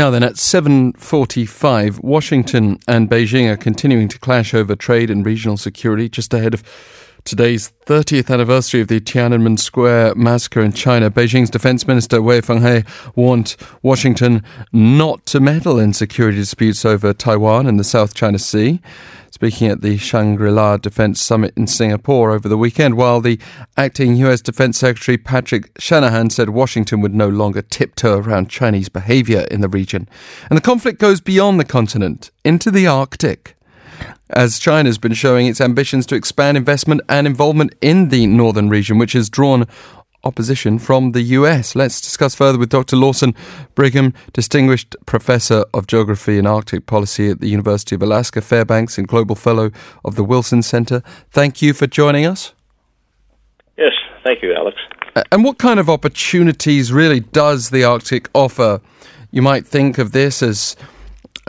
[0.00, 5.58] Now then, at 7.45, Washington and Beijing are continuing to clash over trade and regional
[5.58, 6.62] security just ahead of
[7.24, 11.10] today's 30th anniversary of the Tiananmen Square massacre in China.
[11.10, 12.86] Beijing's defense minister Wei Fenghe
[13.16, 18.80] warned Washington not to meddle in security disputes over Taiwan and the South China Sea
[19.30, 23.38] speaking at the Shangri La Defense Summit in Singapore over the weekend, while the
[23.74, 24.42] acting U.S.
[24.42, 29.68] Defense Secretary Patrick Shanahan said Washington would no longer tiptoe around Chinese behavior in the
[29.68, 30.08] region.
[30.50, 33.56] And the conflict goes beyond the continent into the Arctic
[34.30, 38.98] as China's been showing its ambitions to expand investment and involvement in the northern region,
[38.98, 39.66] which has drawn
[40.24, 41.74] opposition from the US.
[41.74, 42.96] Let's discuss further with Dr.
[42.96, 43.34] Lawson
[43.74, 49.08] Brigham, Distinguished Professor of Geography and Arctic Policy at the University of Alaska Fairbanks and
[49.08, 49.70] Global Fellow
[50.04, 51.02] of the Wilson Center.
[51.30, 52.52] Thank you for joining us.
[53.76, 53.92] Yes,
[54.22, 54.76] thank you, Alex.
[55.32, 58.80] And what kind of opportunities really does the Arctic offer?
[59.30, 60.76] You might think of this as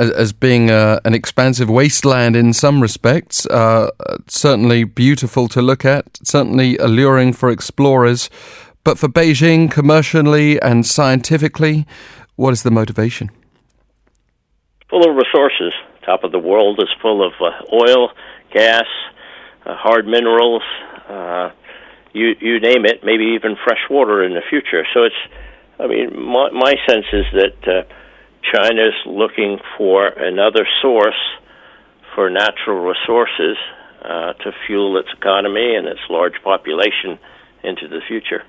[0.00, 3.90] as, being uh, an expansive wasteland in some respects, uh,
[4.26, 8.30] certainly beautiful to look at, certainly alluring for explorers.
[8.82, 11.86] But for Beijing, commercially and scientifically,
[12.36, 13.30] what is the motivation?
[14.88, 15.72] Full of resources.
[16.06, 18.10] Top of the world is full of uh, oil,
[18.52, 18.86] gas,
[19.66, 20.62] uh, hard minerals,
[21.08, 21.50] uh,
[22.12, 23.04] you you name it.
[23.04, 24.84] Maybe even fresh water in the future.
[24.92, 25.22] So it's,
[25.78, 27.82] I mean, my my sense is that uh,
[28.42, 31.20] China's looking for another source
[32.14, 33.56] for natural resources
[34.02, 37.18] uh, to fuel its economy and its large population
[37.62, 38.42] into the future.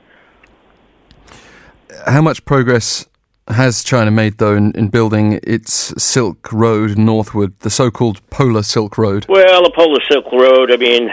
[2.07, 3.05] How much progress
[3.47, 8.63] has China made, though, in, in, building its Silk Road northward, the so called Polar
[8.63, 9.25] Silk Road?
[9.27, 11.09] Well, the Polar Silk Road, I mean,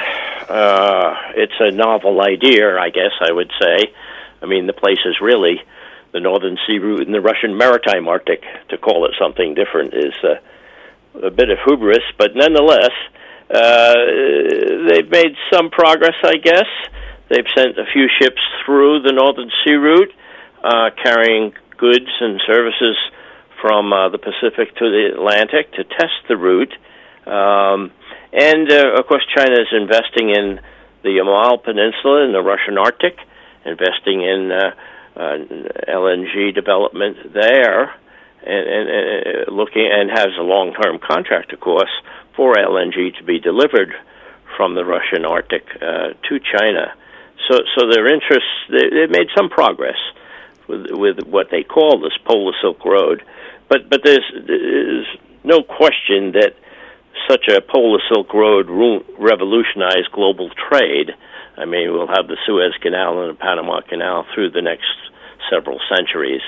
[0.48, 3.92] uh, it's a novel idea, I guess I would say.
[4.40, 5.60] I mean, the place is really
[6.12, 8.42] the Northern Sea Route in the Russian Maritime Arctic.
[8.70, 12.92] To call it something different is uh, a bit of hubris, but nonetheless,
[13.50, 13.94] uh,
[14.88, 16.68] they've made some progress, I guess.
[17.28, 20.12] They've sent a few ships through the Northern Sea Route,
[20.64, 22.96] uh, carrying goods and services
[23.60, 26.72] from uh, the Pacific to the Atlantic to test the route.
[27.26, 27.92] Um,
[28.32, 30.60] and uh, of course, China is investing in
[31.02, 33.18] the Yamal Peninsula in the Russian Arctic,
[33.64, 34.74] investing in uh,
[35.18, 35.38] uh,
[35.88, 37.94] LNG development there,
[38.46, 41.90] and, and, and looking and has a long-term contract, of course,
[42.36, 43.92] for LNG to be delivered
[44.56, 46.94] from the Russian Arctic uh, to China.
[47.48, 49.98] So, so their interests they, they've made some progress
[50.66, 53.22] with with what they call this Polar Silk Road,
[53.68, 55.06] but but there's, there's
[55.44, 56.54] no question that
[57.28, 61.14] such a Polar Silk Road will revolutionize global trade.
[61.58, 64.86] I mean, we'll have the Suez Canal and the Panama Canal through the next
[65.50, 66.42] several centuries.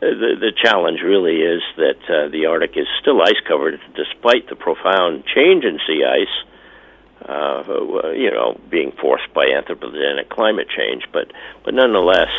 [0.00, 4.48] Uh, the, the challenge really is that uh, the Arctic is still ice covered despite
[4.48, 11.04] the profound change in sea ice, uh, you know, being forced by anthropogenic climate change.
[11.12, 11.30] But,
[11.64, 12.30] but nonetheless,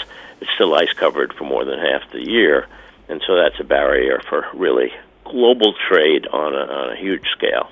[0.42, 2.68] it's still ice covered for more than half the year,
[3.08, 4.92] and so that's a barrier for really
[5.24, 7.70] global trade on a, on a huge scale.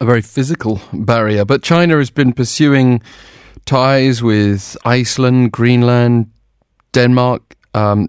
[0.00, 3.02] A very physical barrier, but China has been pursuing
[3.70, 6.28] ties with Iceland, Greenland,
[6.92, 8.08] Denmark, um,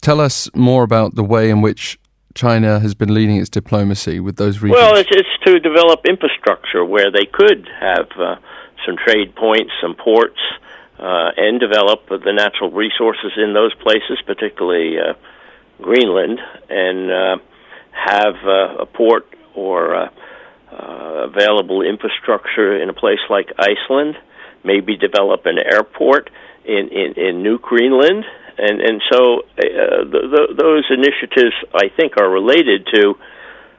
[0.00, 1.96] tell us more about the way in which
[2.34, 4.80] China has been leading its diplomacy with those regions.
[4.80, 8.34] Well, it's, it's to develop infrastructure where they could have uh,
[8.84, 10.40] some trade points, some ports,
[10.98, 15.14] uh, and develop the natural resources in those places, particularly uh,
[15.80, 17.36] Greenland, and uh,
[17.92, 20.08] have uh, a port or uh,
[21.30, 24.16] available infrastructure in a place like Iceland.
[24.64, 26.30] Maybe develop an airport
[26.64, 28.24] in, in, in Nuuk Greenland
[28.58, 30.04] and and so uh,
[30.56, 33.14] those initiatives I think are related to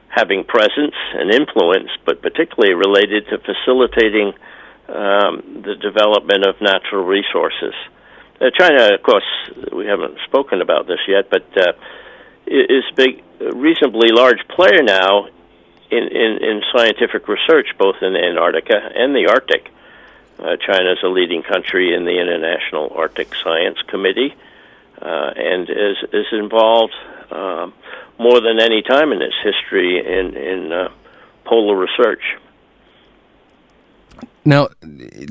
[0.08, 4.32] having presence and influence, but particularly related to facilitating
[4.88, 7.74] um, the development of natural resources.
[8.40, 9.26] Uh, China, of course,
[9.72, 11.72] we haven't spoken about this yet, but uh,
[12.46, 13.22] is a big,
[13.52, 15.26] reasonably large player now
[15.90, 19.70] in, in, in scientific research, both in Antarctica and the Arctic.
[20.38, 24.34] Uh, China is a leading country in the International Arctic Science Committee
[25.02, 26.94] uh, and is is involved
[27.30, 27.70] uh,
[28.18, 30.88] more than any time in its history in in uh,
[31.44, 32.22] polar research.
[34.44, 34.68] Now,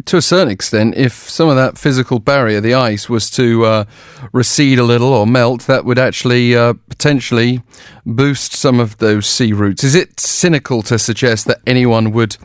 [0.06, 3.86] to a certain extent, if some of that physical barrier, the ice, was to uh,
[4.32, 7.64] recede a little or melt, that would actually uh, potentially
[8.06, 9.84] boost some of those sea routes.
[9.84, 12.38] Is it cynical to suggest that anyone would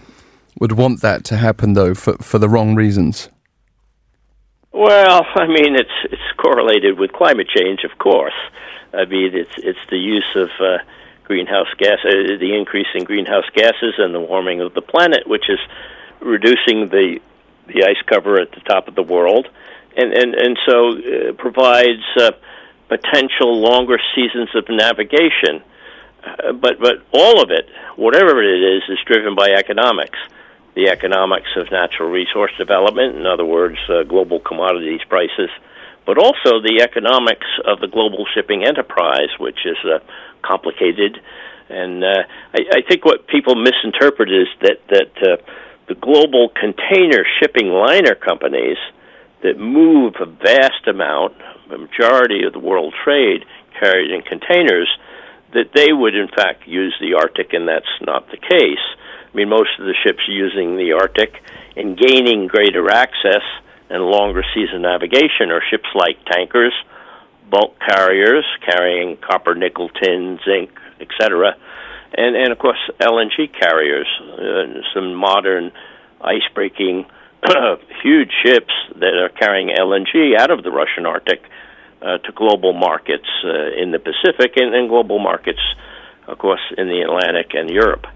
[0.61, 3.29] would want that to happen, though, for, for the wrong reasons?
[4.73, 8.35] Well, I mean, it's it's correlated with climate change, of course.
[8.93, 10.79] I mean, it's it's the use of uh,
[11.25, 15.49] greenhouse gas, uh, the increase in greenhouse gases, and the warming of the planet, which
[15.49, 15.59] is
[16.21, 17.21] reducing the
[17.69, 19.49] the ice cover at the top of the world,
[19.97, 22.33] and and and so uh, provides uh,
[22.89, 25.63] potential longer seasons of navigation.
[26.25, 27.67] Uh, but but all of it,
[27.97, 30.19] whatever it is, is driven by economics.
[30.75, 35.51] The economics of natural resource development, in other words, uh, global commodities prices,
[36.07, 39.99] but also the economics of the global shipping enterprise, which is uh,
[40.43, 41.21] complicated.
[41.69, 42.25] And uh,
[42.55, 45.37] I, I think what people misinterpret is that that uh,
[45.89, 48.79] the global container shipping liner companies
[49.43, 51.35] that move a vast amount,
[51.69, 53.45] the majority of the world trade
[53.79, 54.89] carried in containers,
[55.53, 58.85] that they would in fact use the Arctic, and that's not the case.
[59.33, 61.43] I mean, most of the ships using the Arctic
[61.77, 63.43] and gaining greater access
[63.89, 66.75] and longer season navigation are ships like tankers,
[67.49, 70.71] bulk carriers carrying copper, nickel, tin, zinc,
[71.01, 71.57] etc.,
[72.15, 75.73] and and of course LNG carriers, uh, some modern
[76.21, 77.07] ice-breaking
[78.03, 81.43] huge ships that are carrying LNG out of the Russian Arctic
[82.03, 85.61] uh, to global markets uh, in the Pacific and, and global markets,
[86.27, 88.07] of course, in the Atlantic and Europe.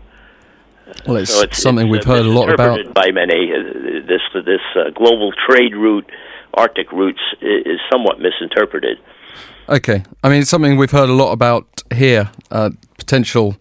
[1.07, 3.53] Well, it's, so it's something it's, we've heard a lot about by many.
[3.53, 6.09] Uh, this this uh, global trade route,
[6.55, 8.99] Arctic routes, is somewhat misinterpreted.
[9.69, 12.31] Okay, I mean it's something we've heard a lot about here.
[12.51, 13.57] Uh, potential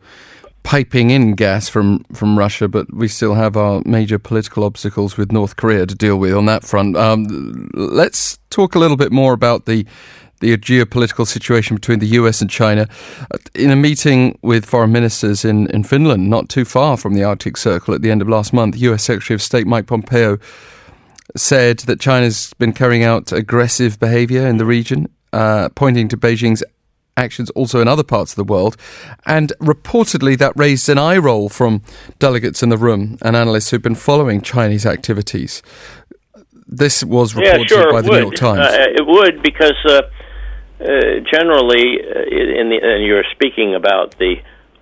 [0.66, 5.32] piping in gas from, from Russia, but we still have our major political obstacles with
[5.32, 6.98] North Korea to deal with on that front.
[6.98, 9.86] Um, let's talk a little bit more about the
[10.40, 12.88] the geopolitical situation between the US and China.
[13.32, 17.24] Uh, in a meeting with foreign ministers in, in Finland, not too far from the
[17.24, 20.38] Arctic Circle at the end of last month, US Secretary of State Mike Pompeo
[21.36, 26.64] said that China's been carrying out aggressive behavior in the region, uh, pointing to Beijing's
[27.18, 28.78] actions also in other parts of the world.
[29.26, 31.82] And reportedly, that raised an eye roll from
[32.20, 35.62] delegates in the room and analysts who've been following Chinese activities.
[36.68, 38.16] This was reported yeah, sure, by the would.
[38.16, 38.60] New York Times.
[38.60, 40.02] Uh, it would because uh,
[40.80, 42.20] uh, generally, uh,
[42.60, 44.36] in the, and you're speaking about the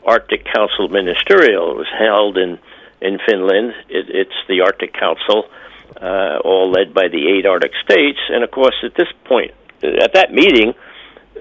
[0.05, 1.71] Arctic Council Ministerial.
[1.71, 2.59] It was held in
[3.01, 3.73] in Finland.
[3.89, 5.49] It, it's the Arctic Council,
[6.01, 8.19] uh, all led by the eight Arctic states.
[8.29, 9.51] And of course, at this point,
[9.83, 10.73] at that meeting,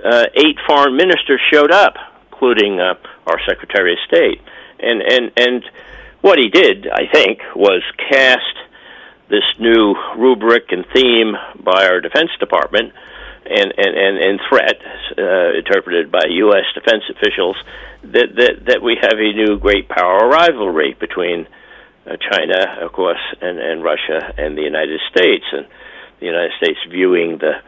[0.04, 1.94] uh, eight foreign ministers showed up,
[2.31, 4.40] including our Secretary of State.
[4.81, 5.64] And and and
[6.20, 8.56] what he did, I think, was cast
[9.28, 12.93] this new rubric and theme by our Defense Department
[13.47, 14.79] and and and, and threat
[15.19, 16.65] uh, interpreted by U.S.
[16.75, 17.56] defense officials
[18.03, 21.47] that that that we have a new great power rivalry between
[22.06, 25.67] uh, China, of course, and and Russia and the United States, and
[26.21, 27.62] the United States viewing the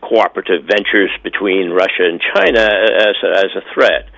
[0.00, 4.08] cooperative ventures between Russia and China as a, as a threat.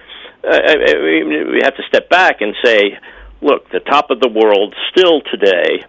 [0.43, 2.99] Uh, I, I mean, we have to step back and say,
[3.41, 5.85] look, the top of the world still today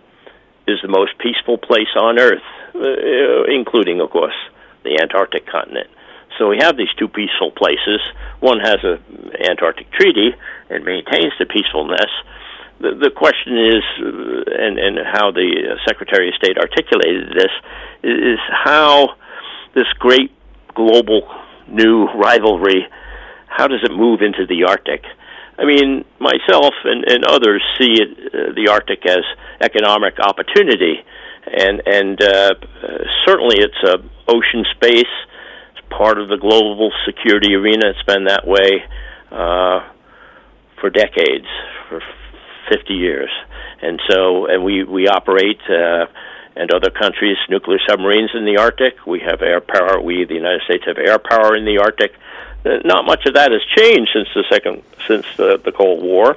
[0.68, 2.46] is the most peaceful place on earth,
[2.76, 4.36] uh, including, of course,
[4.84, 5.90] the Antarctic continent.
[6.38, 8.00] So we have these two peaceful places.
[8.40, 9.00] One has a
[9.50, 10.36] Antarctic treaty
[10.70, 12.12] and maintains the peacefulness.
[12.80, 17.52] The, the question is, uh, and, and how the Secretary of State articulated this,
[18.04, 19.16] is how
[19.74, 20.32] this great
[20.76, 21.28] global
[21.68, 22.86] new rivalry,
[23.48, 25.04] how does it move into the Arctic?
[25.58, 29.26] I mean, myself and, and others see it, uh, the Arctic as
[29.60, 31.04] economic opportunity,
[31.52, 32.54] and and uh,
[33.26, 35.14] certainly it's a ocean space.
[35.72, 37.90] It's part of the global security arena.
[37.90, 38.84] It's been that way
[39.32, 39.88] uh,
[40.80, 41.48] for decades,
[41.90, 42.02] for
[42.70, 43.30] 50 years,
[43.82, 45.62] and so and we we operate.
[45.70, 46.06] Uh,
[46.60, 49.06] and other countries nuclear submarines in the Arctic.
[49.06, 50.02] We have air power.
[50.02, 52.14] We, the United States, have air power in the Arctic.
[52.66, 56.36] Not much of that has changed since the second since the, the Cold War.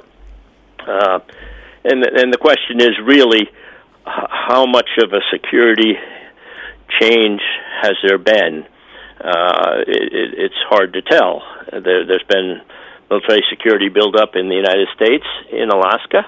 [0.79, 1.19] Uh,
[1.83, 3.49] and and the question is really
[4.05, 5.93] how much of a security
[6.99, 7.41] change
[7.81, 8.65] has there been?
[9.19, 11.43] Uh, it, it, it's hard to tell.
[11.71, 12.61] There, there's been
[13.09, 16.25] military security buildup in the United States, in Alaska,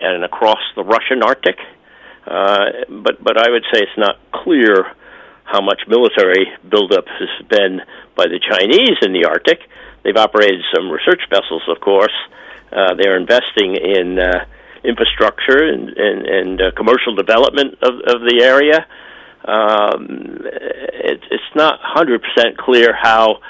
[0.00, 1.58] and across the Russian Arctic.
[2.26, 4.92] Uh, but but I would say it's not clear
[5.44, 7.80] how much military buildup has been
[8.14, 9.60] by the Chinese in the Arctic.
[10.04, 12.12] They've operated some research vessels, of course.
[12.70, 14.44] Uh, they're investing in uh,
[14.84, 18.86] infrastructure and, and, and uh, commercial development of, of the area.
[19.44, 23.40] Um, it, it's not 100% clear how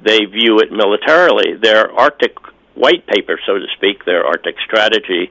[0.00, 1.56] they view it militarily.
[1.60, 2.36] Their Arctic
[2.74, 5.30] white paper, so to speak, their Arctic strategy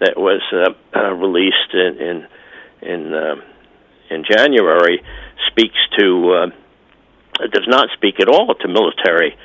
[0.00, 2.26] that was uh, uh, released in, in
[2.80, 3.34] in uh,
[4.10, 5.02] in January
[5.50, 9.36] speaks to uh, does not speak at all to military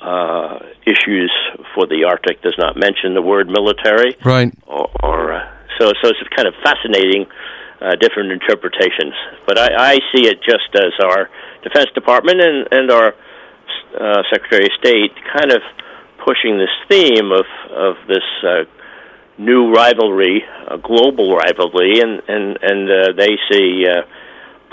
[0.00, 1.32] uh, issues
[1.74, 2.42] for the Arctic.
[2.42, 4.16] Does not mention the word military.
[4.24, 4.52] Right.
[4.66, 5.48] Or, or uh,
[5.78, 7.26] so so it's kind of fascinating.
[7.82, 9.12] Uh, different interpretations,
[9.44, 11.28] but I, I see it just as our
[11.64, 13.12] Defense Department and, and our
[13.98, 15.62] uh, Secretary of State kind of
[16.24, 18.64] pushing this theme of of this uh,
[19.38, 24.02] new rivalry, a global rivalry, and and and uh, they see uh,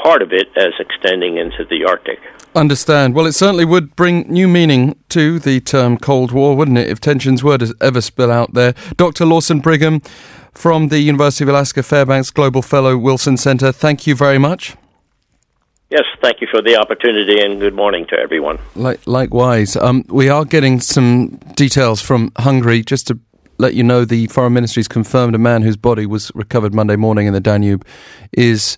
[0.02, 2.20] part of it as extending into the Arctic.
[2.56, 3.14] Understand.
[3.14, 7.00] Well, it certainly would bring new meaning to the term Cold War, wouldn't it, if
[7.00, 8.74] tensions were to ever spill out there?
[8.98, 9.26] Dr.
[9.26, 10.02] Lawson Brigham
[10.54, 14.76] from the University of Alaska Fairbanks Global Fellow Wilson Center, thank you very much.
[15.90, 18.60] Yes, thank you for the opportunity and good morning to everyone.
[18.76, 19.76] Like, likewise.
[19.76, 22.84] Um, we are getting some details from Hungary.
[22.84, 23.20] Just to
[23.58, 27.26] let you know, the Foreign Ministry's confirmed a man whose body was recovered Monday morning
[27.26, 27.86] in the Danube
[28.32, 28.78] is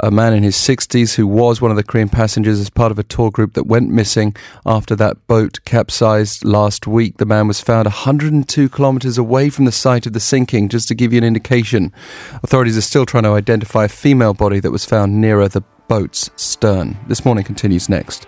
[0.00, 2.98] a man in his 60s who was one of the Korean passengers as part of
[2.98, 4.34] a tour group that went missing
[4.66, 7.18] after that boat capsized last week.
[7.18, 10.94] The man was found 102 kilometers away from the site of the sinking, just to
[10.94, 11.92] give you an indication.
[12.42, 16.30] Authorities are still trying to identify a female body that was found nearer the boat's
[16.36, 16.96] stern.
[17.06, 18.26] This morning continues next.